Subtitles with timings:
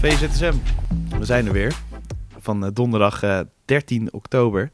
[0.00, 0.54] VZSM,
[1.18, 1.76] we zijn er weer.
[2.38, 4.70] Van eh, donderdag eh, 13 oktober.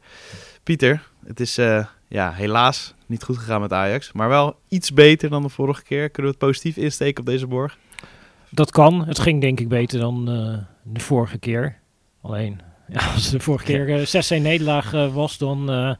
[0.63, 4.11] Pieter, het is eh, ja, helaas niet goed gegaan met Ajax.
[4.11, 6.09] Maar wel iets beter dan de vorige keer.
[6.09, 7.77] Kunnen we het positief insteken op deze borg?
[8.49, 9.05] Dat kan.
[9.05, 10.57] Het ging denk ik beter dan eh,
[10.93, 11.77] de vorige keer.
[12.21, 12.61] Alleen,
[12.93, 15.93] ja, als de vorige keer eh 6-1 nederlaag eh, was, dan eh,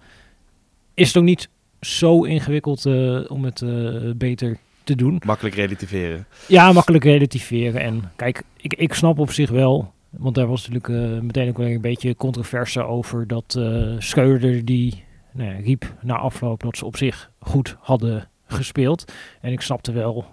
[0.93, 1.49] is het ook niet
[1.81, 5.21] zo ingewikkeld eh, om het eh, beter te doen.
[5.25, 6.25] Makkelijk relativeren.
[6.47, 7.81] Ja, makkelijk relativeren.
[7.81, 11.57] En kijk, ik, ik snap op zich wel, want daar was natuurlijk eh, meteen ook
[11.57, 13.59] weer een beetje controverse over dat
[13.97, 19.11] Schreuder die nou ja, riep na afloop dat ze op zich goed hadden gespeeld.
[19.41, 20.25] En ik snapte wel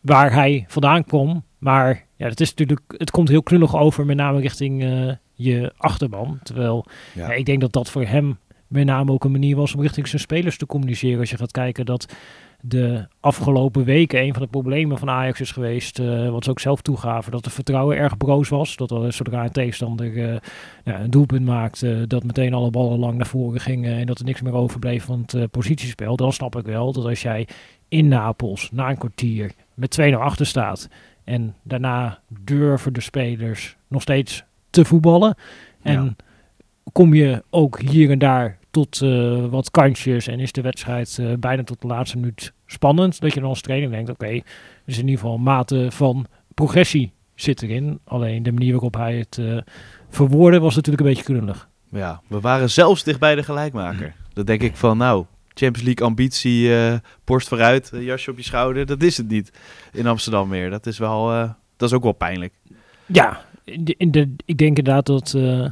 [0.00, 1.44] waar hij vandaan kwam.
[1.58, 5.72] Maar ja, het, is natuurlijk, het komt heel knullig over, met name richting eh, je
[5.76, 6.38] achterban.
[6.42, 7.26] Terwijl Ja.
[7.26, 10.08] ja, ik denk dat dat voor hem met name ook een manier was om richting
[10.08, 11.20] zijn spelers te communiceren.
[11.20, 12.14] Als je gaat kijken dat
[12.62, 16.60] de afgelopen weken een van de problemen van Ajax is geweest, eh, wat ze ook
[16.60, 18.76] zelf toegaven, dat de vertrouwen erg broos was.
[18.76, 20.38] Dat er, zodra een tegenstander eh,
[20.84, 24.24] ja, een doelpunt maakte, dat meteen alle ballen lang naar voren gingen en dat er
[24.24, 26.16] niks meer overbleef van het eh, positiespel.
[26.16, 27.48] Dan snap ik wel dat als jij
[27.88, 30.88] in Napels na een kwartier met 2-0 achter staat
[31.24, 35.34] en daarna durven de spelers nog steeds te voetballen.
[35.82, 36.14] En Ja.
[36.92, 41.32] kom je ook hier en daar tot eh, wat kansjes en is de wedstrijd eh,
[41.38, 43.20] bijna tot de laatste minuut spannend.
[43.20, 44.42] Dat je dan als trainer denkt, oké, er
[44.84, 48.00] is in ieder geval een mate van progressie zit erin.
[48.04, 49.58] Alleen de manier waarop hij het eh
[50.08, 51.68] verwoordde was natuurlijk een beetje krullig.
[51.90, 54.14] Ja, we waren zelfs dichtbij de gelijkmaker.
[54.32, 56.94] Dan denk ik van, nou, Champions League ambitie, eh
[57.24, 58.86] borst vooruit, jasje op je schouder.
[58.86, 59.52] Dat is het niet
[59.92, 60.70] in Amsterdam meer.
[60.70, 62.54] Dat is wel, eh, dat is ook wel pijnlijk.
[63.06, 65.66] Ja, in de, in de, ik denk inderdaad dat eh,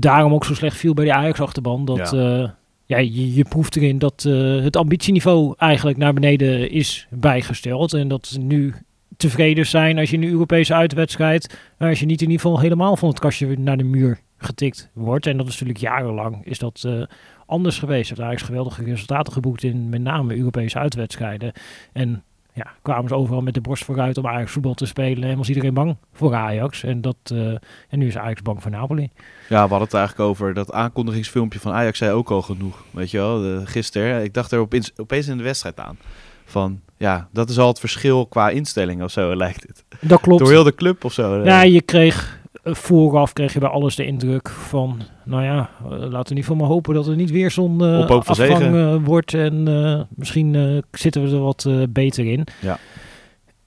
[0.00, 1.84] daarom ook zo slecht viel bij die Ajax-achterban.
[1.84, 2.56] Dat ja.
[2.84, 7.92] ja, je, je proeft erin dat eh, het ambitieniveau eigenlijk naar beneden is bijgesteld.
[7.92, 8.74] En dat ze nu
[9.16, 12.60] tevreden zijn als je in een Europese uitwedstrijd, maar als je niet in ieder geval
[12.60, 15.26] helemaal van het kastje naar de muur getikt wordt.
[15.26, 17.02] En dat is natuurlijk jarenlang is dat eh,
[17.46, 18.10] anders geweest.
[18.10, 21.52] Er Ajax geweldige resultaten geboekt in met name Europese uitwedstrijden.
[21.92, 22.22] En
[22.54, 25.28] ja, kwamen ze overal met de borst vooruit om Ajax voetbal te spelen.
[25.28, 26.82] En was iedereen bang voor Ajax.
[26.82, 27.48] En, dat, eh,
[27.88, 29.10] en nu is Ajax bang voor Napoli.
[29.48, 32.84] Ja, we hadden het eigenlijk over dat aankondigingsfilmpje van Ajax zei ook al genoeg.
[32.90, 34.24] Weet je wel, gisteren.
[34.24, 35.98] Ik dacht er opeens, opeens in de wedstrijd aan.
[36.44, 39.84] Van, ja, dat is al het verschil qua instelling of zo, lijkt het.
[40.00, 40.40] Dat klopt.
[40.40, 41.44] Door heel de club of zo.
[41.44, 45.90] Ja, je kreeg eh, vooraf kreeg je bij alles de indruk van, nou ja, eh,
[45.90, 48.96] laten we ieder geval maar hopen dat er niet weer zo'n eh, van afgang eh,
[49.04, 49.34] wordt.
[49.34, 52.46] En eh, misschien eh, zitten we er wat eh, beter in.
[52.60, 52.78] Ja.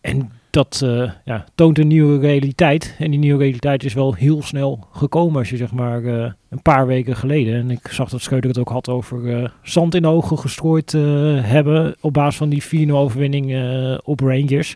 [0.01, 2.95] En dat eh, ja, toont een nieuwe realiteit.
[2.99, 6.61] En die nieuwe realiteit is wel heel snel gekomen als je zeg maar eh, een
[6.61, 7.55] paar weken geleden.
[7.55, 10.93] En ik zag dat Scheuder het ook had over eh, zand in de ogen gestrooid
[10.93, 11.01] eh,
[11.41, 14.75] hebben op basis van die 4-0 overwinning eh, op Rangers.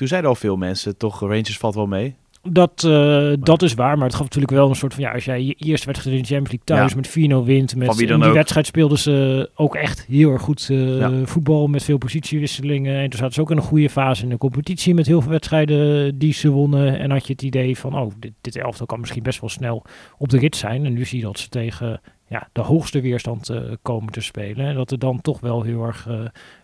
[0.00, 2.14] Toen zeiden al veel mensen, toch, Rangers valt wel mee.
[2.42, 5.02] Dat, eh, dat is waar, maar het gaf natuurlijk wel een soort van...
[5.02, 6.96] Ja, als jij je eerste wedstrijd in de Champions League thuis Ja.
[6.96, 7.76] met 4-0 wint...
[7.76, 8.32] Met, die ook.
[8.32, 11.26] wedstrijd speelden ze ook echt heel erg goed eh, Ja.
[11.26, 11.66] voetbal...
[11.66, 12.96] met veel positiewisselingen.
[13.00, 14.94] En toen zaten ze ook in een goede fase in de competitie...
[14.94, 16.98] met heel veel wedstrijden die ze wonnen.
[16.98, 17.98] En had je het idee van...
[17.98, 19.84] oh, dit, dit elftal kan misschien best wel snel
[20.18, 20.84] op de rit zijn.
[20.84, 24.66] En nu zie je dat ze tegen ja, de hoogste weerstand eh, komen te spelen.
[24.66, 26.08] En dat er dan toch wel heel erg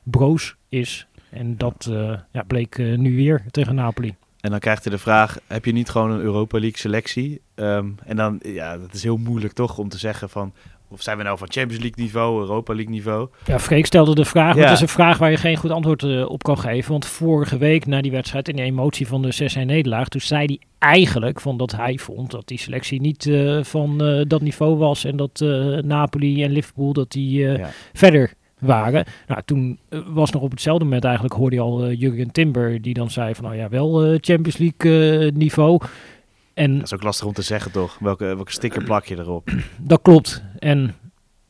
[0.02, 1.06] broos is...
[1.36, 4.14] En dat eh, ja, bleek eh, nu weer tegen Napoli.
[4.40, 7.40] En dan krijgt hij de vraag, heb je niet gewoon een Europa League selectie?
[7.54, 10.52] Ehm, en dan, ja, dat is heel moeilijk toch om te zeggen van...
[10.88, 13.28] Of zijn we nou van Champions League niveau, Europa League niveau?
[13.46, 14.62] Ja, Freek stelde de vraag, maar Ja.
[14.62, 16.90] het is een vraag waar je geen goed antwoord eh, op kan geven.
[16.90, 20.44] Want vorige week na die wedstrijd in de emotie van de 6-1 nederlaag, toen zei
[20.44, 23.30] hij eigenlijk van dat hij vond dat die selectie niet
[23.62, 25.40] van dat niveau was en dat
[25.84, 27.70] Napoli en Liverpool dat die Ja.
[27.92, 29.04] verder waren.
[29.26, 32.82] Nou, toen eh, was nog op hetzelfde moment eigenlijk hoorde je al eh, Jurgen Timber
[32.82, 35.80] die dan zei van nou ja, wel eh, Champions League niveau.
[36.54, 37.98] En Dat is ook lastig om te zeggen toch?
[37.98, 39.50] Welke, welke sticker plak je erop?
[39.76, 40.42] dat klopt.
[40.58, 40.94] En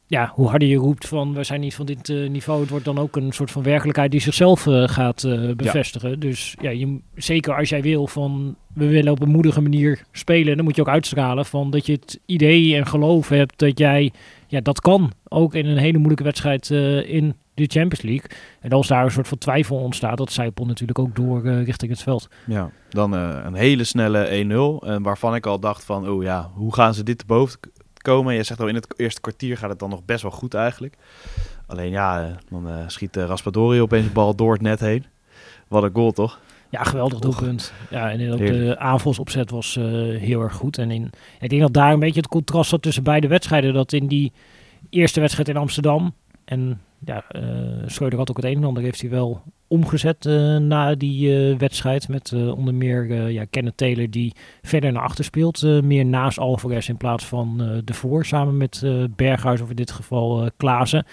[0.08, 2.84] ja, hoe harder je roept van we zijn niet van dit eh, niveau, het wordt
[2.84, 6.20] dan ook een soort van werkelijkheid die zichzelf eh, gaat eh, bevestigen.
[6.20, 10.56] Dus ja, je, zeker als jij wil van we willen op een moedige manier spelen,
[10.56, 14.12] dan moet je ook uitstralen van dat je het idee en geloof hebt dat jij
[14.46, 15.12] ja, dat kan.
[15.28, 16.70] Ook in een hele moeilijke wedstrijd
[17.06, 18.30] in de Champions League.
[18.60, 22.02] En als daar een soort van twijfel ontstaat, dat zijpelt natuurlijk ook door richting het
[22.02, 22.28] veld.
[22.46, 24.44] Ja, dan een hele snelle
[24.98, 25.02] 1-0.
[25.02, 27.58] waarvan ik al dacht van, oh ja, hoe gaan ze dit te boven
[28.06, 28.34] komen.
[28.34, 30.96] Je zegt al, in het eerste kwartier gaat het dan nog best wel goed eigenlijk.
[31.66, 35.04] Alleen ja, eh, dan uh, schiet uh, Raspadori opeens de bal door het net heen.
[35.68, 36.40] Wat een goal, toch?
[36.70, 37.72] Ja, geweldig doelpunt.
[37.90, 39.74] Ja, en ook de aanvalsopzet was
[40.18, 40.78] heel erg goed.
[40.78, 41.10] En in,
[41.40, 43.74] ik denk dat daar een beetje het contrast zat tussen beide wedstrijden.
[43.74, 44.32] Dat in die
[44.90, 46.14] eerste wedstrijd in Amsterdam
[46.46, 47.42] en ja, uh,
[47.86, 51.58] Schreuder had ook het een en ander heeft hij wel omgezet uh, na die uh,
[51.58, 52.08] wedstrijd.
[52.08, 55.62] Met onder meer ja, Kenneth Taylor die verder naar achter speelt.
[55.62, 58.24] meer naast Alvarez in plaats van de voor.
[58.24, 58.82] Samen met
[59.16, 61.06] Berghuis of in dit geval Klaassen.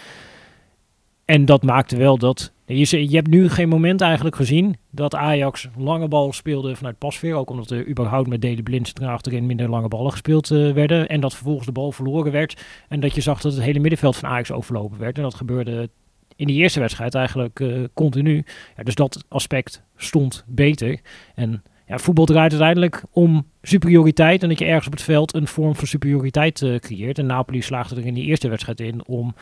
[1.26, 2.52] En dat maakte wel dat.
[2.78, 7.36] Je, je hebt nu geen moment eigenlijk gezien dat Ajax lange bal speelde vanuit pasveer.
[7.36, 11.10] Ook omdat er überhaupt met Dele Blind achterin minder lange ballen gespeeld uh, werden.
[11.10, 12.64] En dat vervolgens de bal verloren werd.
[12.88, 15.18] En dat je zag dat het hele middenveld van Ajax overlopen werd.
[15.18, 15.90] En dat gebeurde
[16.36, 18.46] in die eerste wedstrijd eigenlijk uh, continu.
[18.78, 21.00] Ja, dus dat aspect stond beter.
[21.36, 24.44] En ja, voetbal draait uiteindelijk om superioriteit.
[24.44, 27.18] En dat je ergens op het veld een vorm van superioriteit uh, creëert.
[27.20, 29.36] En Napoli slaagde er in die eerste wedstrijd in om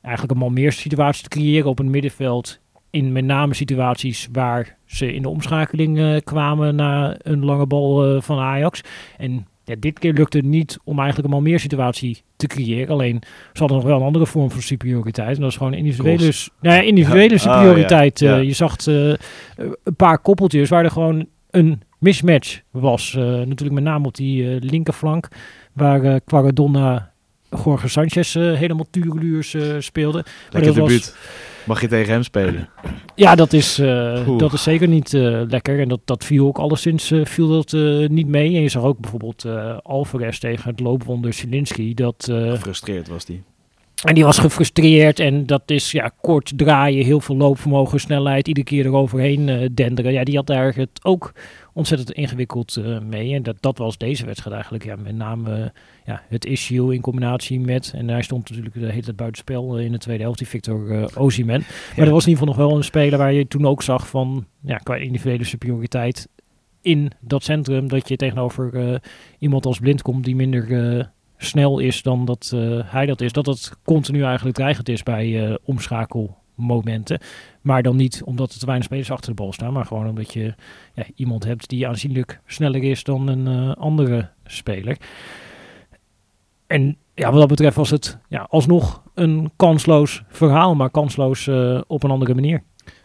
[0.00, 2.60] eigenlijk een meer situatie te creëren op een middenveld.
[2.96, 8.14] In met name situaties waar ze in de omschakeling uh, kwamen na een lange bal
[8.14, 8.80] uh, van Ajax.
[9.16, 12.88] En ja, dit keer lukte het niet om eigenlijk een meer situatie te creëren.
[12.88, 13.22] Alleen
[13.52, 15.34] ze hadden nog wel een andere vorm van superioriteit.
[15.34, 18.20] En dat is gewoon individuele, nou ja, individuele ah, superioriteit.
[18.20, 23.12] Uh, je zag een paar koppeltjes waar er gewoon een mismatch was.
[23.14, 25.28] natuurlijk met name op die linkerflank.
[25.72, 27.12] Waar Quaradonna
[27.64, 30.24] Jorge Sanchez uh, helemaal tureluurs uh, speelde.
[30.50, 31.16] Lekker debuut.
[31.66, 32.68] Mag je tegen hem spelen?
[33.14, 35.12] Ja, dat is, uh, dat is zeker niet
[35.48, 35.80] lekker.
[35.80, 37.72] En dat, dat viel ook alleszins viel dat,
[38.10, 38.54] niet mee.
[38.54, 39.44] En je zag ook bijvoorbeeld
[39.82, 41.94] Alvarez tegen het loopwonder Zielinski.
[41.94, 43.42] Dat, Gefrustreerd was die.
[44.06, 48.66] En die was gefrustreerd en dat is ja, kort draaien, heel veel loopvermogen, snelheid, iedere
[48.66, 50.12] keer eroverheen uh, denderen.
[50.12, 51.32] Ja, die had daar het ook
[51.72, 53.34] ontzettend ingewikkeld uh, mee.
[53.34, 55.72] En dat, dat was deze wedstrijd eigenlijk ja, met name
[56.04, 57.92] ja, het issue in combinatie met...
[57.96, 61.04] En hij stond natuurlijk de hele tijd buitenspel in de tweede helft, die Victor uh,
[61.14, 61.62] Ozyman.
[61.96, 64.08] Maar er was in ieder geval nog wel een speler waar je toen ook zag
[64.08, 64.46] van...
[64.60, 66.28] Ja, qua individuele superioriteit
[66.80, 67.88] in dat centrum...
[67.88, 69.00] dat je tegenover
[69.38, 73.32] iemand als Blind komt die minder snel is dan dat uh, hij dat is.
[73.32, 77.20] Dat het continu eigenlijk dreigend is bij uh, omschakelmomenten.
[77.60, 79.72] Maar dan niet omdat er te weinig spelers achter de bal staan.
[79.72, 80.54] Maar gewoon omdat je
[80.94, 84.96] ja, iemand hebt die aanzienlijk sneller is dan een uh, andere speler.
[86.66, 90.74] En ja, wat dat betreft was het ja, alsnog een kansloos verhaal.
[90.74, 91.48] Maar kansloos
[91.86, 92.62] op een andere manier.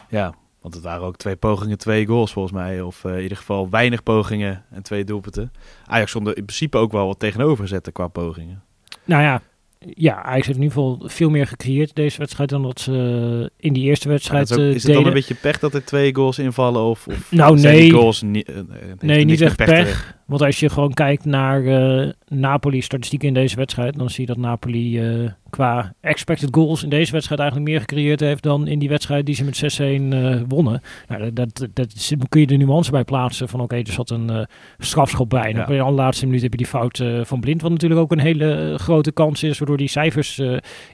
[0.09, 2.81] Ja, want het waren ook twee pogingen, twee goals volgens mij.
[2.81, 5.51] Of uh, in ieder geval weinig pogingen en twee doelpunten.
[5.85, 8.63] Ajax zonder in principe ook wel wat tegenover zetten qua pogingen.
[9.05, 9.41] Nou ja,
[9.79, 13.73] ja, Ajax heeft in ieder geval veel meer gecreëerd deze wedstrijd dan dat ze in
[13.73, 16.39] die eerste wedstrijd ja, is, is het dan een beetje pech dat er twee goals
[16.39, 16.81] invallen?
[16.81, 17.91] Of, of nou, nee.
[17.91, 18.51] goals niet,
[18.99, 20.19] nee, niet echt pech.
[20.31, 24.37] Want als je gewoon kijkt naar uh, Napoli-statistieken in deze wedstrijd, dan zie je dat
[24.37, 28.89] Napoli uh, qua expected goals in deze wedstrijd eigenlijk meer gecreëerd heeft dan in die
[28.89, 30.81] wedstrijd die ze met 6-1 uh, wonnen.
[31.07, 31.93] Nou, dat, dat, dat,
[32.29, 34.47] kun je de nuance bij plaatsen van oké, okay, er zat een
[34.77, 35.49] strafschop bij.
[35.49, 35.67] En ja.
[35.67, 38.75] in de allerlaatste minuut heb je die fout van Blind, wat natuurlijk ook een hele
[38.77, 40.41] grote kans is, waardoor die cijfers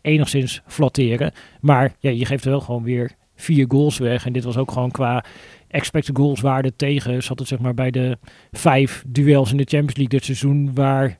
[0.01, 1.31] enigszins flatteren.
[1.61, 4.25] Maar ja, je geeft er wel gewoon weer vier goals weg.
[4.25, 5.23] En dit was ook gewoon qua
[5.67, 7.23] expected goals waarde tegen.
[7.23, 8.17] Zat het zeg maar bij de
[8.51, 11.19] vijf duels in de Champions League dit seizoen waar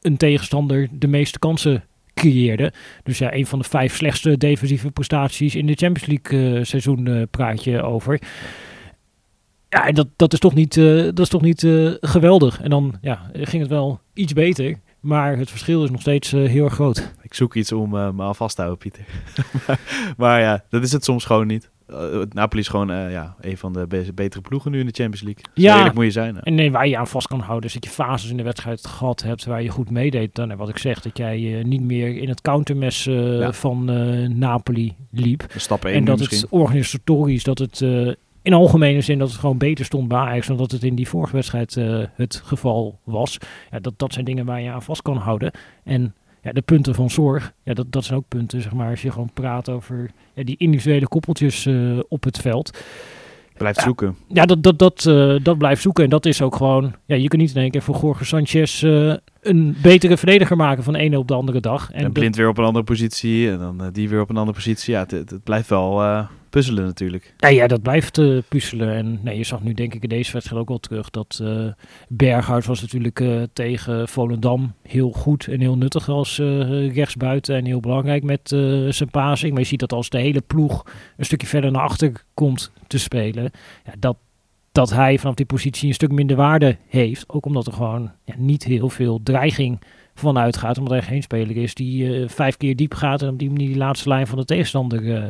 [0.00, 1.84] een tegenstander de meeste kansen
[2.14, 2.72] creëerde.
[3.02, 7.06] Dus ja, een van de vijf slechtste defensieve prestaties in de Champions League uh, seizoen
[7.06, 8.20] uh, praat je over.
[9.68, 11.66] Ja, dat, dat is toch niet, uh, dat is toch niet
[12.00, 12.60] geweldig.
[12.60, 14.78] En dan ja, ging het wel iets beter.
[15.00, 17.14] Maar het verschil is nog steeds heel erg groot.
[17.22, 19.04] Ik zoek iets om me aan vast te houden, Pieter.
[20.16, 21.70] maar ja, dat is het soms gewoon niet.
[21.90, 25.22] Uh, Napoli is gewoon uh, ja, een van de betere ploegen nu in de Champions
[25.22, 25.44] League.
[25.54, 26.40] ja, moet je zijn.
[26.40, 28.86] En nee, waar je aan vast kan houden is dat je fases in de wedstrijd
[28.86, 30.34] gehad hebt waar je goed meedeed.
[30.34, 33.52] Dan, wat ik zeg, dat jij uh, niet meer in het countermes ja.
[33.52, 33.84] van
[34.38, 35.44] Napoli liep.
[35.56, 36.40] Stap en dat misschien.
[36.40, 37.80] het organisatorisch, dat het
[38.42, 41.08] in algemene zin dat het gewoon beter stond bij Ajax dan dat het in die
[41.08, 41.74] vorige wedstrijd
[42.14, 43.38] het geval was.
[43.70, 45.50] Ja, dat, dat zijn dingen waar je aan vast kan houden.
[45.84, 49.02] En ja, de punten van zorg, ja, dat, dat zijn ook punten, zeg maar, als
[49.02, 52.82] je gewoon praat over ja, die individuele koppeltjes uh, op het veld.
[53.56, 53.84] Blijft Ja.
[53.84, 54.16] zoeken.
[54.28, 56.04] Ja, dat, dat, dat, eh, dat blijft zoeken.
[56.04, 56.94] En dat is ook gewoon...
[57.06, 60.82] Ja, je kunt niet in één keer voor Jorge Sanchez eh, een betere verdediger maken
[60.84, 61.90] van de ene op de andere dag.
[61.92, 63.50] En, dat- Blind weer op een andere positie.
[63.50, 64.92] En dan eh, die weer op een andere positie.
[64.94, 67.34] Ja, het, het, het blijft wel eh, puzzelen natuurlijk.
[67.36, 68.94] Ja, ja, dat blijft eh, puzzelen.
[68.94, 71.66] En nee, je zag nu denk ik in deze wedstrijd ook wel terug dat eh
[72.08, 76.38] Berghuis was natuurlijk eh, tegen Volendam heel goed en heel nuttig als
[76.92, 78.48] rechtsbuiten en heel belangrijk met
[78.88, 79.52] zijn passing.
[79.52, 80.84] Maar je ziet dat als de hele ploeg
[81.16, 83.50] een stukje verder naar achter komt te spelen,
[83.84, 84.16] ja, dat,
[84.72, 87.28] dat hij vanaf die positie een stuk minder waarde heeft.
[87.28, 89.78] Ook omdat er gewoon ja, niet heel veel dreiging
[90.18, 90.78] vanuit gaat.
[90.78, 93.66] Omdat er geen speler is die eh, vijf keer diep gaat en op die manier
[93.68, 95.24] die laatste lijn van de tegenstander eh,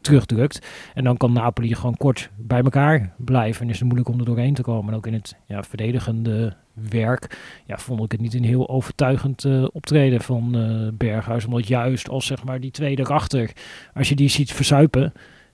[0.00, 0.66] terugdrukt.
[0.94, 3.62] En dan kan Napoli gewoon kort bij elkaar blijven.
[3.62, 4.92] En is het moeilijk om er doorheen te komen.
[4.92, 9.44] En ook in het ja, verdedigende werk ja, vond ik het niet een heel overtuigend
[9.44, 11.44] eh, optreden van eh, Berghuis.
[11.44, 13.50] Omdat juist als zeg maar die tweede erachter,
[13.94, 15.12] als je die ziet verzuipen...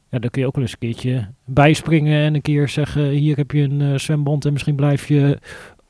[0.08, 3.08] Ja, dan kun je ook wel eens een keertje bijspringen en een keer zeggen...
[3.08, 5.38] hier heb je een eh, zwemband en misschien blijf je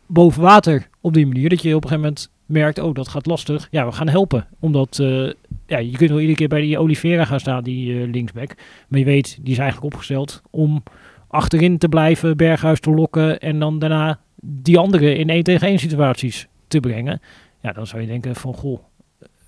[0.07, 1.49] boven water op die manier.
[1.49, 3.69] Dat je op een gegeven moment merkt, oh dat gaat lastig.
[3.71, 4.47] Ja, we gaan helpen.
[4.61, 5.30] Omdat eh,
[5.66, 8.54] ja, je kunt wel iedere keer bij die Oliveira gaan staan, die eh, linksback.
[8.88, 10.83] Maar je weet, die is eigenlijk opgesteld om
[11.28, 15.78] achterin te blijven, Berghuis te lokken en dan daarna die andere in één tegen één
[15.78, 17.21] situaties te brengen.
[17.62, 18.80] Ja, dan zou je denken van, goh,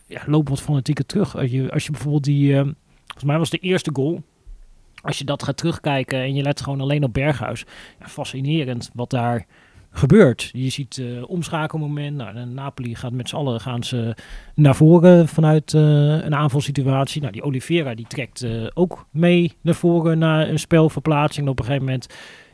[0.06, 1.36] ja, loop wat fanatieker terug.
[1.36, 2.60] Als je, als je bijvoorbeeld die, eh,
[3.04, 4.22] volgens mij was de eerste goal,
[5.02, 7.64] als je dat gaat terugkijken en je let gewoon alleen op Berghuis,
[8.00, 9.46] ja, fascinerend wat daar
[9.92, 10.50] gebeurt.
[10.52, 12.16] Je ziet eh omschakelmoment.
[12.16, 14.16] Nou, Napoli gaat met z'n allen gaan ze
[14.54, 15.82] naar voren vanuit eh,
[16.24, 17.20] een aanvalsituatie.
[17.20, 21.48] Nou, die Oliveira die trekt eh, ook mee naar voren naar een spelverplaatsing.
[21.48, 22.06] Op een gegeven moment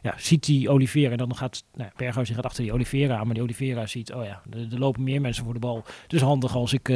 [0.02, 3.24] ja, ziet die Oliveira en dan gaat nou, Berghuis gaat achter die Oliveira aan.
[3.24, 5.84] Maar die Oliveira ziet, oh ja, er, lopen meer mensen voor de bal.
[6.06, 6.86] Dus handig als ik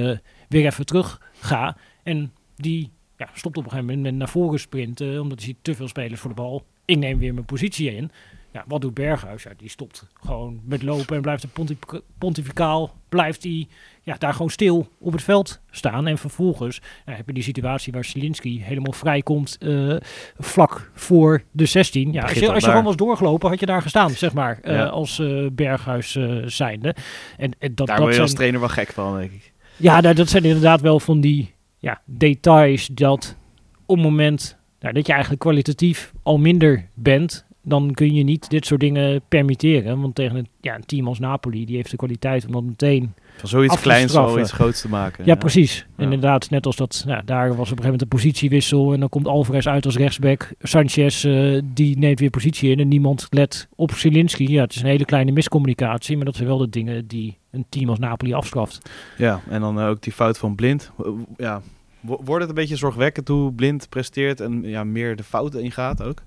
[0.49, 1.77] weer even terug ga.
[2.03, 5.75] En die ja, stopt op een gegeven moment naar voren sprinten, omdat hij ziet te
[5.75, 6.65] veel spelers voor de bal.
[6.85, 8.11] Ik neem weer mijn positie in.
[8.53, 9.43] Ja, wat doet Berghuis?
[9.43, 11.79] Ja, die stopt gewoon met lopen en blijft de pontif-
[12.19, 13.69] pontificaal, blijft hij
[14.03, 16.07] ja, daar gewoon stil op het veld staan.
[16.07, 19.97] En vervolgens heb je die situatie waar Zielinski helemaal vrij komt eh,
[20.39, 22.13] vlak voor de 16.
[22.13, 24.59] Ja, als je, al als je gewoon was doorgelopen, had je daar gestaan, zeg maar,
[24.63, 24.85] eh, Ja.
[24.87, 26.95] als eh, Berghuis zijnde.
[27.37, 29.53] En, en dat, Daar dat je als zijn- trainer wel gek van, denk ik.
[29.77, 33.37] ja, nou, dat zijn inderdaad wel van die ja, details dat
[33.87, 38.51] op het moment nou, dat je eigenlijk kwalitatief al minder bent, dan kun je niet
[38.51, 40.01] dit soort dingen permitteren.
[40.01, 43.13] Want tegen een, ja, een team als Napoli, die heeft de kwaliteit om dat meteen...
[43.37, 45.25] Van zoiets kleins al iets groots te maken.
[45.25, 45.87] Ja, precies.
[45.97, 46.05] Ja.
[46.05, 49.09] Inderdaad, net als dat, nou, daar was op een gegeven moment een positiewissel en dan
[49.09, 50.53] komt Alvarez uit als rechtsback.
[50.61, 54.51] Sanchez, eh, die neemt weer positie in en niemand let op Zielinski.
[54.51, 57.67] Ja, het is een hele kleine miscommunicatie, maar dat zijn wel de dingen die een
[57.69, 58.91] team als Napoli afstraft.
[59.19, 60.91] Ja, en dan eh, ook die fout van Blind.
[61.37, 61.63] Ja,
[62.01, 66.03] wo- wordt het een beetje zorgwekkend hoe Blind presteert en ja, meer de fouten ingaat
[66.03, 66.23] ook?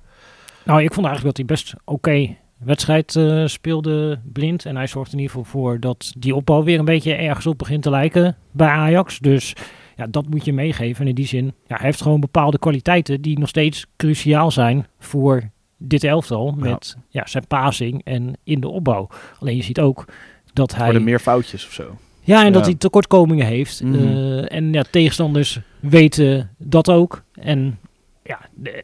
[0.66, 4.66] Nou, ik vond eigenlijk dat hij best oké wedstrijd eh, speelde blind.
[4.66, 7.58] En hij zorgt in ieder geval voor dat die opbouw weer een beetje ergens op
[7.58, 9.20] begint te lijken bij Ajax.
[9.20, 9.54] Dus
[9.96, 11.02] ja, dat moet je meegeven.
[11.02, 14.88] En in die zin, ja, hij heeft gewoon bepaalde kwaliteiten die nog steeds cruciaal zijn
[15.00, 16.52] voor dit elftal.
[16.52, 17.28] Met ja.
[17.28, 19.10] zijn passing en in de opbouw.
[19.40, 20.06] Alleen je ziet ook
[20.54, 20.86] dat hij...
[20.86, 21.98] Worden meer foutjes of zo.
[22.22, 23.84] Ja, en dat hij tekortkomingen heeft.
[23.84, 23.94] Mhm.
[23.94, 27.24] Eh, en ja, tegenstanders weten dat ook.
[27.34, 27.80] En,
[28.26, 28.40] ja,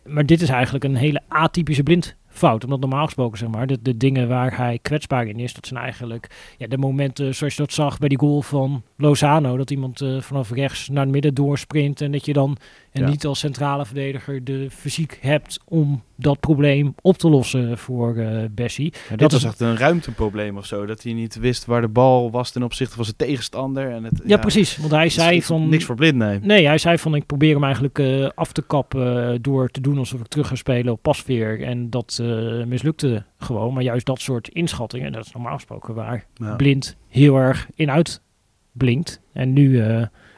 [0.05, 2.63] maar dit is eigenlijk een hele atypische blindfout.
[2.63, 5.79] Omdat normaal gesproken, zeg maar, de, de dingen waar hij kwetsbaar in is, dat zijn
[5.79, 9.57] eigenlijk ja, de momenten zoals je dat zag bij die goal van Lozano.
[9.57, 12.01] Dat iemand eh, vanaf rechts naar het midden doorsprint.
[12.01, 12.57] En dat je dan
[12.91, 13.09] en Ja.
[13.09, 18.43] niet als centrale verdediger de fysiek hebt om dat probleem op te lossen voor eh
[18.51, 18.93] Bessie.
[19.09, 20.85] Ja, Dat was echt een ruimteprobleem of zo.
[20.85, 23.91] Dat hij niet wist waar de bal was ten opzichte van zijn tegenstander.
[23.91, 24.77] En het, Ja, precies.
[24.77, 25.69] Want hij zei van...
[25.69, 26.39] Niks voor blind, nee.
[26.39, 29.81] Nee, hij zei van ik probeer hem eigenlijk eh, af te kappen eh, door te
[29.81, 31.61] doen alsof ik terug ga spelen op pasveer.
[31.63, 32.19] En dat
[32.67, 33.73] mislukte gewoon.
[33.73, 37.91] Maar juist dat soort inschattingen, dat is normaal gesproken waar Ja, blind heel erg in
[37.91, 39.21] uitblinkt.
[39.33, 39.83] En nu,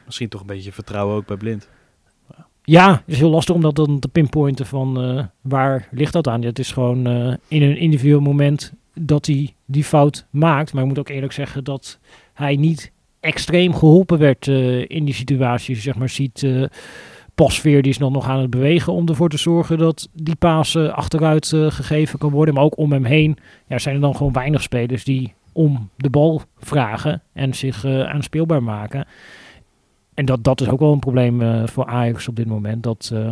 [0.04, 1.68] Misschien toch een beetje vertrouwen ook bij blind.
[2.64, 6.28] Ja, het is heel lastig om dat dan te pinpointen van eh, waar ligt dat
[6.28, 6.42] aan.
[6.42, 10.72] Het is gewoon eh, in een individueel moment dat hij die fout maakt.
[10.72, 11.98] Maar ik moet ook eerlijk zeggen dat
[12.34, 15.76] hij niet extreem geholpen werd eh, in die situatie.
[15.76, 16.46] Zeg maar, ziet
[17.34, 20.76] Pasveer die is nog, nog aan het bewegen om ervoor te zorgen dat die paas
[20.76, 22.54] achteruit gegeven kan worden.
[22.54, 23.36] Maar ook om hem heen
[23.68, 28.62] ja, zijn er dan gewoon weinig spelers die om de bal vragen en zich aanspeelbaar
[28.62, 29.06] maken.
[30.14, 32.82] En dat, dat is ook wel een probleem eh, voor Ajax op dit moment.
[32.82, 33.30] Dat eh,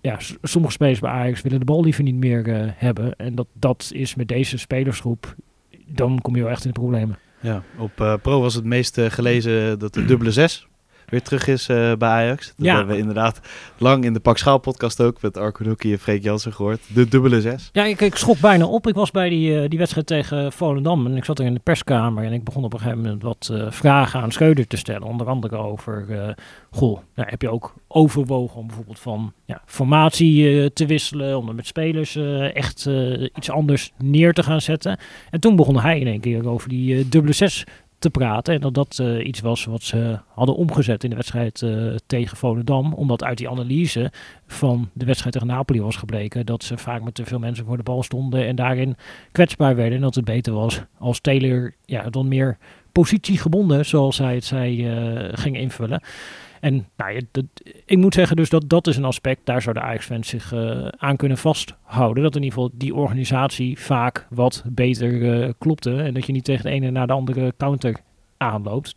[0.00, 3.16] ja, sommige spelers bij Ajax willen de bal liever niet meer eh, hebben.
[3.16, 5.34] En dat, dat is met deze spelersgroep,
[5.86, 7.18] dan kom je wel echt in de problemen.
[7.40, 10.66] Ja, op Pro was het meest gelezen dat de dubbele zes
[11.08, 12.46] weer terug is eh, bij Ajax.
[12.56, 12.76] Dat Ja.
[12.76, 13.40] hebben we inderdaad
[13.78, 16.80] lang in de Pak Schaal podcast ook met Arco Doekie en Freek Jansen gehoord.
[16.94, 17.68] De dubbele zes.
[17.72, 18.86] Ja, ik, ik schrok bijna op.
[18.86, 21.60] Ik was bij die, eh, die wedstrijd tegen Volendam en ik zat er in de
[21.62, 25.02] perskamer en ik begon op een gegeven moment wat eh, vragen aan Schreuder te stellen.
[25.08, 26.04] Onder andere over,
[26.70, 31.54] goh, nou, heb je ook overwogen om bijvoorbeeld van ja, formatie te wisselen, om er
[31.54, 32.16] met spelers
[32.54, 32.88] echt
[33.34, 34.98] iets anders neer te gaan zetten.
[35.30, 37.64] En toen begon hij in één keer over die dubbele zes
[37.98, 38.54] te praten.
[38.54, 42.36] En dat dat eh, iets was wat ze hadden omgezet in de wedstrijd eh, tegen
[42.36, 42.92] Volendam.
[42.92, 44.12] Omdat uit die analyse
[44.46, 47.76] van de wedstrijd tegen Napoli was gebleken dat ze vaak met te veel mensen voor
[47.76, 48.96] de bal stonden en daarin
[49.32, 49.94] kwetsbaar werden.
[49.94, 52.58] En dat het beter was als Taylor ja, dan meer
[52.92, 56.02] positiegebonden, zoals hij het zei, eh, ging invullen.
[56.60, 57.44] En nou, ja, dat,
[57.84, 60.88] ik moet zeggen dus dat dat is een aspect, daar zou de Ajax-fans zich eh,
[60.88, 62.22] aan kunnen vasthouden.
[62.22, 66.02] Dat in ieder geval die organisatie vaak wat beter eh, klopte.
[66.02, 67.96] En dat je niet tegen de ene naar de andere counter
[68.36, 68.96] aanloopt.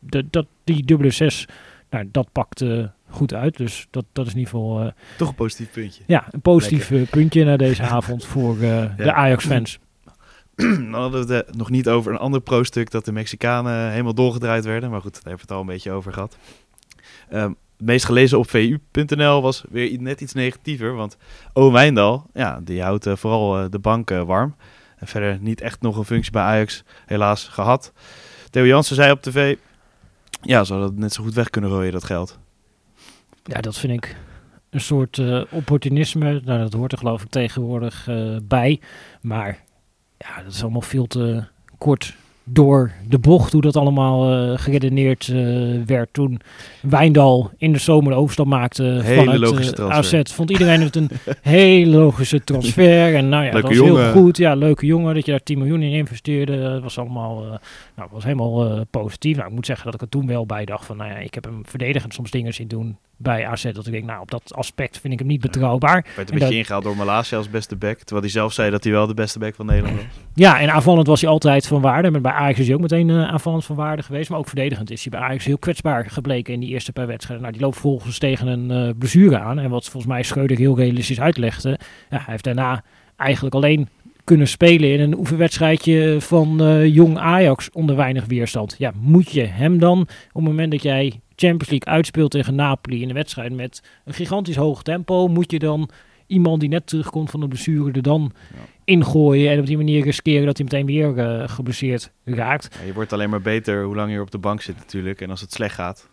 [0.00, 1.46] De, dat, die dubbele zes,
[1.90, 3.56] nou, dat pakt eh, goed uit.
[3.56, 6.02] Dus dat, dat is in ieder geval Toch een positief puntje.
[6.06, 9.12] ja, een positief puntje na deze avond voor de Ja.
[9.12, 9.78] Ajax-fans.
[10.56, 14.64] Dan hadden we het nog niet over een ander pro-stuk dat de Mexicanen helemaal doorgedraaid
[14.64, 14.90] werden.
[14.90, 16.36] Maar goed, daar hebben we het al een beetje over gehad.
[17.28, 20.94] Ehm, het meest gelezen op vu.nl was weer net iets negatiever.
[20.94, 21.16] Want
[21.52, 24.56] Owen Wijndal, ja, die houdt eh, vooral eh, de bank eh, warm.
[24.96, 27.92] En verder niet echt nog een functie bij Ajax helaas gehad.
[28.50, 29.56] Theo Jansen zei op tv,
[30.42, 32.38] ja, hadden het net zo goed weg kunnen gooien, dat geld.
[33.44, 34.16] Ja, dat vind ik
[34.70, 36.40] een soort opportunisme.
[36.44, 38.08] Nou, dat hoort er geloof ik tegenwoordig
[38.42, 38.80] bij.
[39.20, 39.64] Maar
[40.18, 41.44] ja, dat is allemaal veel te
[41.78, 45.36] kort door de bocht hoe dat allemaal eh, geredeneerd eh,
[45.86, 46.40] werd toen
[46.82, 49.88] Wijndal in de zomer de overstap maakte Hele vanuit logische eh.
[49.88, 50.20] AZ.
[50.22, 51.10] Vond iedereen het een
[51.42, 53.14] hele logische transfer.
[53.14, 54.02] En nou ja, Leuke dat was jongen.
[54.02, 54.36] heel goed.
[54.36, 56.62] Ja, leuke jongen dat je daar 10 miljoen in investeerde.
[56.62, 57.42] Dat was allemaal,
[57.96, 59.36] nou, was helemaal positief.
[59.36, 61.34] Nou, ik moet zeggen dat ik er toen wel bij dacht van, nou ja, ik
[61.34, 63.62] heb hem verdedigend soms dingen zien doen bij AZ.
[63.72, 65.92] Dat ik denk, nou, op dat aspect vind ik hem niet betrouwbaar.
[66.02, 67.96] Werd En een beetje dat- ingehaald door Malasia als beste back.
[67.98, 70.04] Terwijl hij zelf zei dat hij wel de beste back van Nederland was.
[70.34, 72.10] Ja, en aanvallend was hij altijd van waarde.
[72.10, 74.30] Maar bij Ajax is hij ook meteen eh, aanvallend van waarde geweest.
[74.30, 77.42] Maar ook verdedigend is hij bij Ajax heel kwetsbaar gebleken in die eerste paar wedstrijden.
[77.42, 79.58] Nou, die loopt volgens tegen een eh blessure aan.
[79.58, 81.68] En wat volgens mij Schreuder heel realistisch uitlegde.
[82.10, 82.84] Ja, hij heeft daarna
[83.16, 83.88] eigenlijk alleen
[84.24, 88.74] kunnen spelen in een oefenwedstrijdje van eh, jong Ajax onder weinig weerstand.
[88.78, 93.02] Ja, moet je hem dan op het moment dat jij Champions League uitspeelt tegen Napoli
[93.02, 95.90] in een wedstrijd met een gigantisch hoog tempo, moet je dan
[96.34, 98.58] iemand die net terugkomt van de blessure er dan Ja.
[98.84, 102.76] ingooien en op die manier riskeren dat hij meteen weer eh, geblesseerd raakt.
[102.80, 105.20] Ja, je wordt alleen maar beter hoe lang je op de bank zit natuurlijk.
[105.20, 106.08] En als het slecht gaat,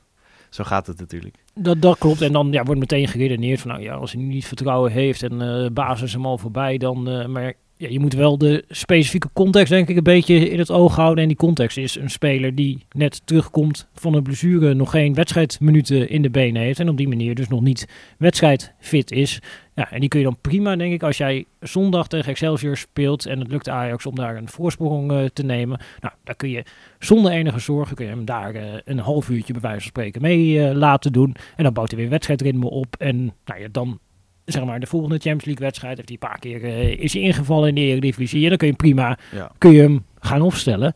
[0.49, 1.36] zo gaat het natuurlijk.
[1.55, 2.21] Dat, dat klopt.
[2.21, 5.23] En dan ja, wordt meteen geredeneerd van, nou ja, als hij nu niet vertrouwen heeft
[5.23, 7.10] en eh basis hem al voorbij, dan...
[7.10, 10.71] eh, maar ja, je moet wel de specifieke context denk ik een beetje in het
[10.71, 11.21] oog houden.
[11.21, 16.10] En die context is een speler die net terugkomt van een blessure, nog geen wedstrijdminuten
[16.10, 16.79] in de benen heeft.
[16.79, 19.39] En op die manier dus nog niet wedstrijdfit is.
[19.82, 23.26] Ja, en die kun je dan prima, denk ik, als jij zondag tegen Excelsior speelt
[23.26, 25.80] en het lukt Ajax om daar een voorsprong eh, te nemen.
[26.00, 26.63] Nou, daar kun je
[27.00, 30.22] zonder enige zorgen, kun je hem daar eh, een half uurtje bij wijze van spreken
[30.22, 31.36] mee eh, laten doen.
[31.56, 32.96] En dan bouwt hij weer wedstrijdritme op.
[33.00, 34.00] En nou ja, dan
[34.46, 36.63] zeg maar de volgende Champions League wedstrijd heeft hij een paar keer
[37.00, 38.44] is hij ingevallen in de Eredivisie.
[38.44, 39.52] En dan kun je prima, Ja.
[39.58, 40.94] kun je hem gaan opstellen.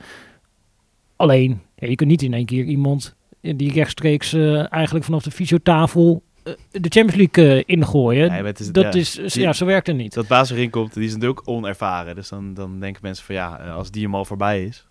[1.15, 4.33] Alleen, ja, je kunt niet in één keer iemand die rechtstreeks
[4.69, 6.23] eigenlijk vanaf de fysiotafel
[6.71, 8.29] de Champions League eh, ingooien.
[8.29, 10.13] Nee, maar het is- dat ja, is, die- ja, zo werkt het niet.
[10.13, 12.15] Dat baas erin komt, die is natuurlijk onervaren.
[12.15, 14.85] Dus dan, dan denken mensen van ja, eh, als die hem al voorbij is.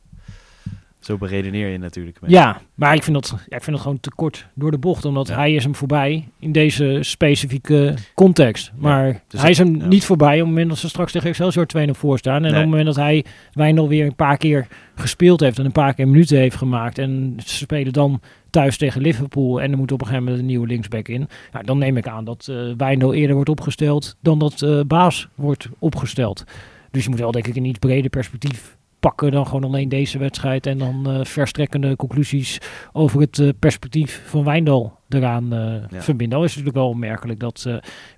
[1.05, 2.21] Zo beredeneer je natuurlijk.
[2.21, 2.31] mee.
[2.31, 5.05] Ja, maar ik vind, dat, ja, ik vind dat gewoon te kort door de bocht.
[5.05, 5.35] Omdat Ja.
[5.35, 8.73] hij is hem voorbij in deze specifieke context.
[8.77, 11.67] Maar dus hij is hem niet voorbij op het moment dat ze straks tegen Excelsior
[11.67, 12.35] 2-0 voor staan.
[12.35, 12.51] En Nee.
[12.51, 15.95] op het moment dat hij Wijndal weer een paar keer gespeeld heeft en een paar
[15.95, 16.99] keer minuten heeft gemaakt.
[16.99, 20.49] En ze spelen dan thuis tegen Liverpool en er moet op een gegeven moment een
[20.49, 21.29] nieuwe linksback in.
[21.53, 25.29] Nou, dan neem ik aan dat eh Wijndal eerder wordt opgesteld dan dat eh, Baas
[25.35, 26.45] wordt opgesteld.
[26.91, 30.19] Dus je moet wel denk ik een iets breder perspectief pakken dan gewoon alleen deze
[30.19, 30.67] wedstrijd.
[30.67, 32.59] En dan eh, verstrekkende conclusies
[32.93, 36.03] over het eh, perspectief van Wijndal eraan eh, Ja.
[36.03, 36.39] verbinden.
[36.39, 37.69] Al is het natuurlijk wel opmerkelijk dat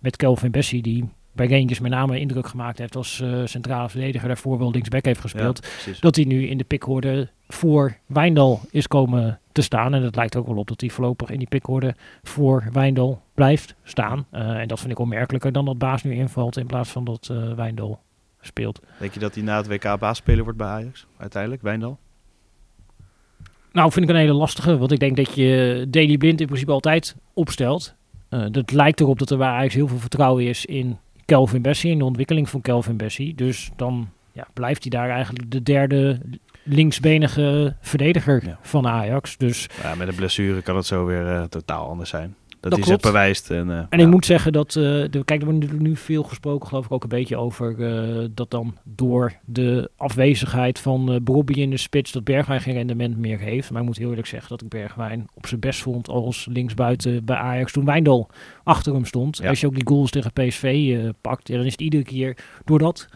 [0.01, 4.59] met Kelvin Bessie, die bij Rangers met name indruk gemaakt heeft als centrale verdediger, daarvoor
[4.59, 5.67] wel linksback heeft gespeeld,
[6.01, 9.95] dat hij nu in de pickorde voor Wijndal is komen te staan.
[9.95, 13.75] En het lijkt ook wel op dat hij voorlopig in die pickorde voor Wijndal blijft
[13.83, 14.27] staan.
[14.31, 17.53] En dat vind ik opmerkelijker dan dat Baas nu invalt in plaats van dat eh
[17.53, 18.01] Wijndal
[18.47, 18.81] speelt.
[18.99, 21.07] Denk je dat hij na het WK baasspeler wordt bij Ajax?
[21.17, 21.99] Uiteindelijk, Wijndal?
[23.73, 24.79] Nou, vind ik een hele lastige.
[24.79, 27.95] Want ik denk dat je Daily Blind in principe altijd opstelt.
[28.29, 31.91] Eh dat lijkt erop dat er bij Ajax heel veel vertrouwen is in Kelvin Bessie.
[31.91, 33.35] In de ontwikkeling van Kelvin Bessie.
[33.35, 36.21] Dus dan ja, blijft hij daar eigenlijk de derde
[36.63, 38.59] linksbenige verdediger Ja.
[38.63, 39.37] van Ajax.
[39.37, 42.35] Dus, Ja, met een blessure kan het zo weer eh, totaal anders zijn.
[42.61, 43.03] Dat, klopt.
[43.03, 43.51] bewijst.
[43.51, 44.05] En, eh, en ja.
[44.05, 47.03] ik moet zeggen dat, eh, de, kijk, er wordt nu veel gesproken, geloof ik ook
[47.03, 52.25] een beetje over eh, dat dan door de afwezigheid van Bobby in de spits, dat
[52.25, 53.71] Bergwijn geen rendement meer heeft.
[53.71, 57.25] Maar ik moet heel eerlijk zeggen dat ik Bergwijn op zijn best vond als linksbuiten
[57.25, 58.29] bij Ajax toen Wijndal
[58.65, 59.37] achter hem stond.
[59.37, 59.49] Ja.
[59.49, 63.09] Als je ook die goals tegen PSV pakt, ja, dan is het iedere keer doordat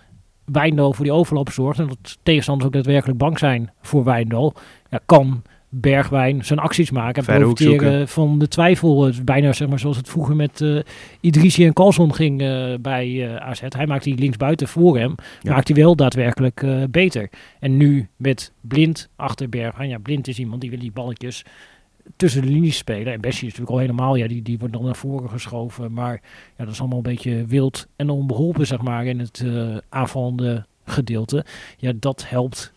[0.45, 4.55] Wijndal voor die overlap zorgt en dat tegenstanders ook daadwerkelijk bang zijn voor Wijndal,
[4.91, 9.09] ja, kan Bergwijn zijn acties maken en profiteren van de twijfel.
[9.09, 10.79] Is bijna zeg maar, zoals het vroeger met eh
[11.21, 13.61] Idrissi en Carlson ging eh, bij eh, AZ.
[13.69, 15.53] Hij maakt die linksbuiten voor hem, Ja.
[15.53, 17.29] maakt hij wel daadwerkelijk eh, beter.
[17.61, 19.89] En nu met Blind achter Bergwijn.
[19.89, 21.45] Ja, Blind is iemand die wil die balletjes
[22.17, 23.13] tussen de linies spelen.
[23.13, 25.93] En Bessie is natuurlijk al helemaal, ja, die, die wordt dan naar voren geschoven.
[25.93, 26.21] Maar
[26.57, 30.67] ja, dat is allemaal een beetje wild en onbeholpen, zeg maar, in het eh aanvallende
[30.85, 31.45] gedeelte.
[31.77, 32.73] Ja, dat helpt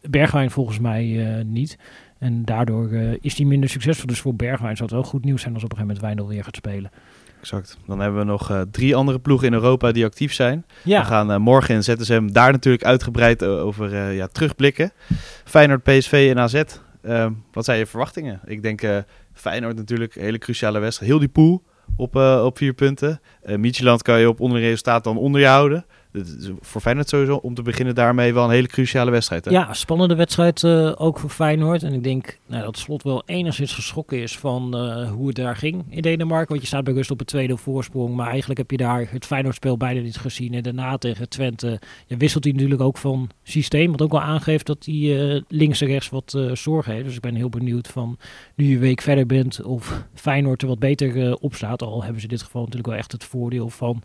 [0.00, 1.78] Bergwijn volgens mij eh, niet.
[2.20, 4.06] En daardoor eh, is hij minder succesvol.
[4.06, 6.34] Dus voor Bergwijn zou het wel goed nieuws zijn als op een gegeven moment Wijndal
[6.34, 6.90] weer gaat spelen.
[7.40, 7.78] Exact.
[7.86, 10.64] Dan hebben we nog eh, drie andere ploegen in Europa die actief zijn.
[10.84, 14.92] Ja, We gaan eh, morgen in ZSM daar natuurlijk uitgebreid over ja, terugblikken.
[15.44, 16.62] Feyenoord, PSV en AZ.
[17.52, 18.40] Wat zijn je verwachtingen?
[18.44, 18.82] Ik denk
[19.32, 21.10] Feyenoord natuurlijk, een hele cruciale wedstrijd.
[21.10, 21.62] Heel die pool
[21.96, 23.20] op, op vier punten.
[23.44, 25.84] Uh, Midtjylland kan je op onderresultaat dan onder je houden.
[26.60, 29.44] Voor Feyenoord sowieso om te beginnen daarmee wel een hele cruciale wedstrijd.
[29.44, 29.50] Hè?
[29.50, 31.82] Ja, spannende wedstrijd eh, ook voor Feyenoord.
[31.82, 35.56] En ik denk nou, dat Slot wel enigszins geschrokken is van eh, hoe het daar
[35.56, 36.48] ging in Denemarken.
[36.48, 38.14] Want je staat bij rust op een tweede voorsprong.
[38.14, 40.54] Maar eigenlijk heb je daar het Feyenoordspel bijna niet gezien.
[40.54, 43.90] En daarna tegen Twente ja, wisselt hij natuurlijk ook van systeem.
[43.90, 47.04] Wat ook wel aangeeft dat hij eh, links en rechts wat zorgen heeft.
[47.04, 48.18] Dus ik ben heel benieuwd van
[48.54, 51.82] nu je week verder bent of Feyenoord er wat beter op staat.
[51.82, 54.02] Al hebben ze dit geval natuurlijk wel echt het voordeel van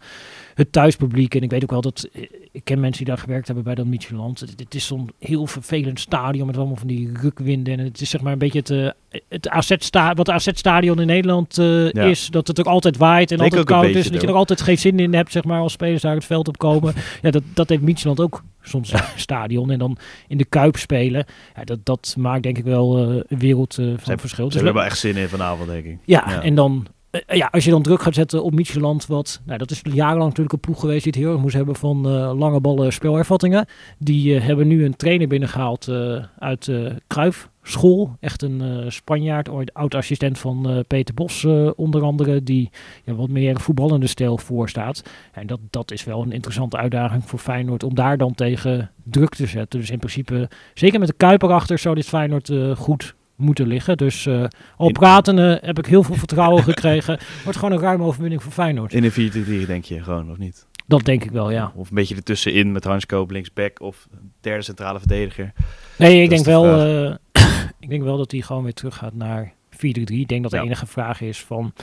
[0.54, 1.36] het thuispubliek.
[1.36, 3.76] En ik weet ook wel dat, eh, ik ken mensen die daar gewerkt hebben bij
[3.76, 4.40] dat Midtjylland.
[4.40, 7.80] Het, het is zo'n heel vervelend stadion met allemaal van die rukwinden.
[7.80, 11.08] En het is zeg maar een beetje het, eh, het AZ-sta wat de AZ-stadion in
[11.08, 12.04] Nederland eh, Ja.
[12.04, 12.28] is.
[12.30, 14.06] Dat het ook altijd waait en altijd koud is.
[14.06, 16.26] En dat je er altijd geen zin in hebt, zeg maar, als spelers daar het
[16.26, 16.94] veld op komen.
[17.22, 19.72] ja, dat, dat heeft Midtjylland ook soms stadion.
[19.72, 21.26] En dan in de Kuip spelen.
[21.56, 24.46] Ja, dat, dat maakt denk ik wel eh, een wereld van verschil.
[24.46, 25.98] Ze Dus hebben wel echt zin in vanavond, denk ik.
[26.06, 26.42] ja, Ja.
[26.42, 26.86] en dan
[27.28, 30.54] ja, als je dan druk gaat zetten op Midtjylland, wat, nou, dat is jarenlang natuurlijk
[30.54, 33.66] een ploeg geweest die het heel erg moest hebben van eh, lange ballen spelervattingen.
[33.98, 38.16] Die eh, hebben nu een trainer binnengehaald eh, uit de Kruif school.
[38.20, 42.70] Echt een eh, Spanjaard, ooit oud-assistent van eh, Peter Bos eh, onder andere, die
[43.04, 45.04] ja, wat meer voetballende stijl voorstaat.
[45.32, 49.36] En dat, dat is wel een interessante uitdaging voor Feyenoord om daar dan tegen druk
[49.36, 49.80] te zetten.
[49.80, 53.98] Dus in principe, zeker met de Kuiper achter, zou dit Feyenoord eh, goed moeten liggen.
[53.98, 54.44] Dus eh,
[54.78, 57.20] al pratende heb ik heel veel vertrouwen gekregen.
[57.44, 58.94] Wordt gewoon een ruime overwinning voor Feyenoord.
[58.94, 60.66] In een 4-3 denk je gewoon, of niet?
[60.88, 61.72] Dat denk ik wel, ja.
[61.76, 64.08] Of een beetje ertussenin met Hans Koop linksback of
[64.42, 65.52] derde centrale verdediger.
[65.98, 67.16] Nee, ik Dat denk, de wel, eh,
[67.80, 69.78] ik denk wel dat hij gewoon weer terug gaat naar 4-3.
[69.78, 70.64] Ik denk dat de Ja.
[70.64, 71.74] enige vraag is van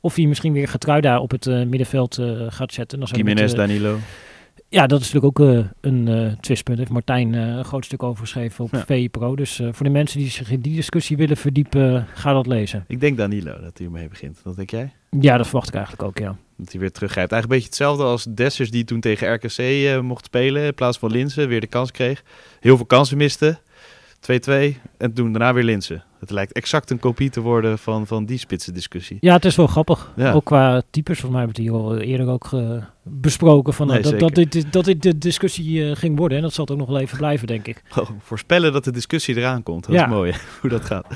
[0.00, 2.18] of hij misschien weer Getruida op het eh, middenveld
[2.48, 2.98] gaat zetten.
[3.00, 3.98] Dan Jiménez, Danilo.
[4.70, 6.78] Ja, dat is natuurlijk ook eh, een eh twistpunt.
[6.78, 8.84] Heeft Martijn eh, een groot stuk over geschreven op Ja.
[8.86, 9.36] VI Pro.
[9.36, 12.84] Dus voor de mensen die zich in die discussie willen verdiepen, ga dat lezen.
[12.86, 14.40] Ik denk Danilo dat hij ermee begint.
[14.42, 14.92] Wat denk jij?
[15.20, 16.36] Ja, dat verwacht ik eigenlijk ook, ja.
[16.56, 17.32] Dat hij weer teruggrijpt.
[17.32, 20.64] Eigenlijk een beetje hetzelfde als Dessers die toen tegen RKC mocht spelen.
[20.64, 22.22] In plaats van Linsen weer de kans kreeg.
[22.60, 23.58] Heel veel kansen miste.
[24.20, 24.76] 2-2.
[24.98, 26.04] En toen daarna weer Linsen.
[26.20, 29.16] Het lijkt exact een kopie te worden van, van die spitse discussie.
[29.20, 30.12] Ja, het is wel grappig.
[30.16, 30.32] Ja.
[30.32, 33.72] Ook qua types, volgens mij hebben we het hier al eerder ook eh, besproken.
[33.74, 36.36] Van, eh, Nee, dat, dat, dit, dat dit de discussie eh, ging worden.
[36.36, 37.82] En dat zal het ook nog wel even blijven, denk ik.
[37.98, 39.84] Oh, voorspellen dat de discussie eraan komt.
[39.86, 40.04] Dat Ja.
[40.04, 41.06] is mooi hoe dat gaat.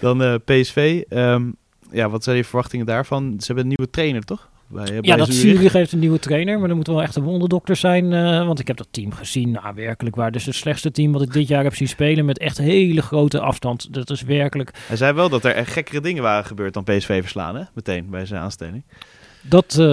[0.00, 1.02] Dan PSV.
[1.08, 1.50] Ehm,
[1.90, 3.34] ja, wat zijn je verwachtingen daarvan?
[3.38, 4.47] Ze hebben een nieuwe trainer, toch?
[4.68, 5.72] Bij, Ja, bij dat Zurich.
[5.72, 6.58] Heeft een nieuwe trainer.
[6.58, 8.12] Maar dat moet wel echt een wonderdokter zijn.
[8.12, 9.50] eh, want ik heb dat team gezien.
[9.50, 10.32] Nou, werkelijk waar.
[10.32, 12.24] Dus het slechtste team wat ik dit jaar heb zien spelen.
[12.24, 13.94] Met echt hele grote afstand.
[13.94, 14.70] Dat is werkelijk...
[14.86, 17.62] Hij zei wel dat er echt gekkere dingen waren gebeurd dan PSV verslaan, hè?
[17.74, 18.84] Meteen bij zijn aanstelling.
[19.42, 19.86] Dat, eh,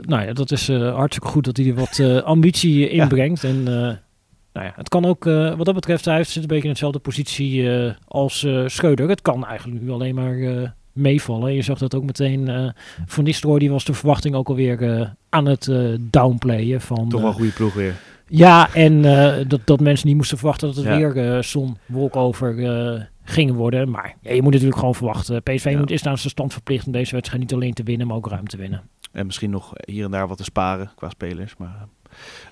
[0.00, 3.44] nou ja, dat is eh, hartstikke goed dat hij er wat ambitie inbrengt.
[3.44, 3.96] En eh,
[4.52, 7.68] nou ja, het kan ook, wat dat betreft, hij zit een beetje in dezelfde positie
[8.08, 9.08] als Schreuder.
[9.08, 11.54] Het kan eigenlijk nu alleen maar meevallen.
[11.54, 12.68] Je zag dat ook meteen eh
[13.06, 16.80] Van Nistelrooy, die was de verwachting ook alweer eh, aan het eh, downplayen.
[16.80, 17.94] Van, Toch wel een goede ploeg weer.
[18.28, 19.02] ja, en
[19.48, 21.12] dat, dat mensen niet moesten verwachten dat het Ja.
[21.12, 22.54] weer zon walkover
[23.24, 23.90] ging worden.
[23.90, 25.42] Maar ja, je moet natuurlijk gewoon verwachten.
[25.42, 25.78] PSV Ja.
[25.78, 28.28] moet is aan zijn stand verplicht om deze wedstrijd niet alleen te winnen, maar ook
[28.28, 28.82] ruim te winnen.
[29.12, 31.54] En misschien nog hier en daar wat te sparen qua spelers.
[31.58, 31.86] Maar,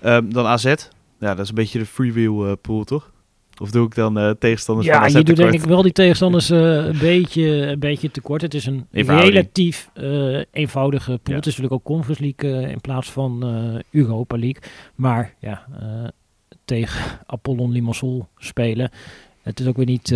[0.00, 0.64] eh, ehm, dan AZ.
[0.64, 3.12] Ja, dat is een beetje de freewheel pool, toch?
[3.61, 5.92] Of doe ik dan eh, tegenstanders Ja, van AZ je doet denk ik wel die
[5.92, 8.42] tegenstanders eh, een, beetje, een beetje tekort.
[8.42, 11.20] Het is een relatief eh, eenvoudige pool.
[11.25, 11.35] Ja.
[11.35, 13.44] Het is natuurlijk ook Conference League in plaats van
[13.90, 14.62] Europa League.
[14.94, 15.66] Maar ja,
[16.64, 18.90] tegen Apollon Limassol spelen.
[19.42, 20.14] Het is ook weer niet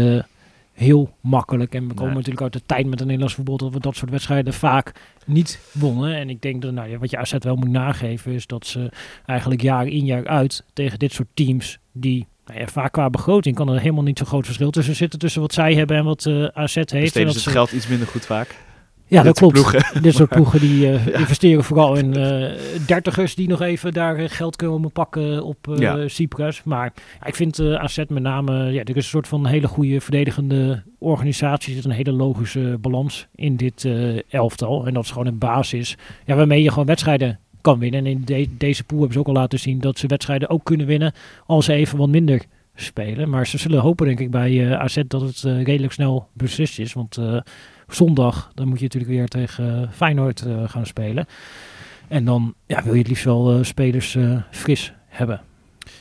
[0.73, 1.75] heel makkelijk.
[1.75, 2.15] En we komen Nee.
[2.15, 4.93] natuurlijk uit de tijd met een Nederlands voetbal dat we dat soort wedstrijden vaak
[5.27, 6.17] niet wonnen.
[6.17, 8.91] En ik denk dat nou, ja, wat je AZ wel moet nageven is dat ze
[9.27, 13.55] eigenlijk jaar in jaar uit tegen dit soort teams die nou ja, vaak qua begroting
[13.57, 16.27] kan er helemaal niet zo groot verschil tussen zitten tussen wat zij hebben en wat
[16.27, 16.93] eh, AZ heeft.
[16.93, 18.55] En Besteden dat ze ze- het geld iets minder goed vaak.
[19.07, 19.53] ja, dat klopt.
[19.53, 19.85] ploegen.
[20.03, 21.19] Dit soort ploegen die eh, Ja.
[21.19, 22.53] investeren vooral in eh
[22.87, 26.09] dertigers die nog even daar geld kunnen pakken op Ja.
[26.09, 26.63] Cyprus.
[26.65, 30.01] Maar ja, ik vind AZ met name, ja, er is een soort van hele goede
[30.01, 31.69] verdedigende organisatie.
[31.77, 33.89] Er zit een hele logische balans in dit
[34.29, 34.87] elftal.
[34.87, 38.01] En dat is gewoon een basis ja, waarmee je gewoon wedstrijden kan winnen.
[38.01, 40.65] En in de- deze pool hebben ze ook al laten zien dat ze wedstrijden ook
[40.65, 41.13] kunnen winnen
[41.47, 42.43] als ze even wat minder
[42.75, 43.29] spelen.
[43.29, 46.79] Maar ze zullen hopen denk ik bij eh, AZ dat het eh, redelijk snel beslist
[46.79, 46.93] is.
[46.93, 47.41] Want eh,
[47.89, 51.27] zondag dan moet je natuurlijk weer tegen Feyenoord gaan spelen.
[52.09, 54.17] En dan ja, wil je het liefst wel spelers
[54.51, 55.41] fris hebben.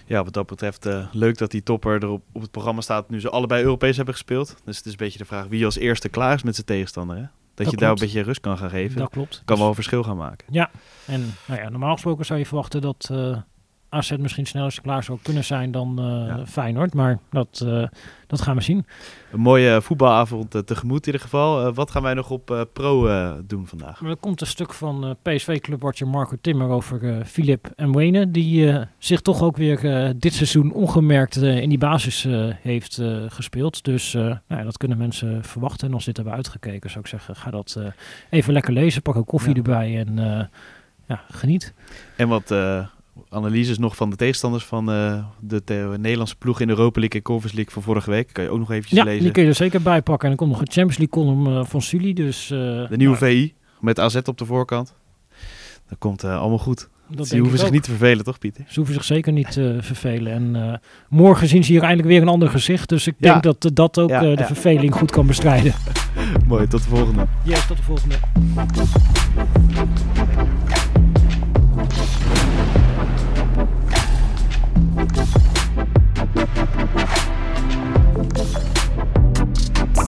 [0.06, 3.20] Ja, wat dat betreft leuk dat die topper er op, op het programma staat nu
[3.20, 4.56] ze allebei Europees hebben gespeeld.
[4.66, 7.18] Dus het is een beetje de vraag wie als eerste klaar is met zijn tegenstander.
[7.18, 7.24] Hè?
[7.56, 8.98] Dat, Dat je daar een beetje rust kan gaan geven.
[9.00, 9.36] Dat klopt.
[9.36, 10.48] kan Dus- wel een verschil gaan maken.
[11.06, 13.38] En nou ja, normaal gesproken zou je verwachten dat eh
[13.94, 16.46] AZ misschien sneller klaar zou kunnen zijn dan eh, Ja.
[16.46, 16.94] Feyenoord.
[16.94, 17.84] Maar dat, eh,
[18.28, 18.86] dat gaan we zien.
[19.32, 21.74] Een mooie voetbalavond eh, tegemoet in ieder geval.
[21.74, 23.08] Wat gaan wij nog op pro
[23.46, 24.02] doen vandaag?
[24.02, 28.32] Er komt een stuk van PSV-clubwatcher Marco Timmer over Filip en Wene.
[28.32, 32.28] Die zich toch ook weer dit seizoen ongemerkt in die basis
[32.62, 33.84] heeft gespeeld.
[33.84, 35.88] Dus nou ja, dat kunnen mensen verwachten.
[35.88, 37.80] En als dit hebben uitgekeken zou ik zeggen, ga dat
[38.30, 39.02] even lekker lezen.
[39.02, 39.56] Pak een koffie Ja.
[39.56, 40.16] erbij en
[41.08, 41.74] ja, geniet.
[42.16, 42.54] En wat
[43.30, 47.18] analyses nog van de tegenstanders van eh, de te- Nederlandse ploeg in de Europa League
[47.20, 48.30] en Conference League van vorige week.
[48.34, 49.24] Kan je ook nog eventjes Ja, lezen.
[49.24, 50.26] die kun je er zeker bij pakken.
[50.26, 52.14] En er komt nog een Champions League column eh, van Sully.
[52.14, 54.94] Dus, eh, De nieuwe nou, VI met AZ op de voorkant.
[55.90, 56.90] Dat komt allemaal goed.
[57.08, 57.74] dat Ze hoeven zich ook.
[57.74, 58.64] niet te vervelen, toch Pieter?
[58.68, 60.34] Ze hoeven zich zeker niet te vervelen.
[60.56, 62.90] En morgen zien ze hier eindelijk weer een ander gezicht.
[62.90, 63.32] Dus ik Ja.
[63.40, 64.46] denk dat dat ook Ja, de ja.
[64.46, 65.74] verveling goed kan bestrijden.
[66.48, 67.26] Mooi, tot de volgende.
[67.44, 68.16] Ja, tot de volgende.